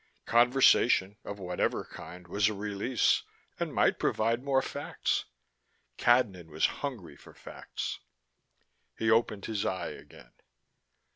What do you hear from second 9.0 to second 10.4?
opened his eye again.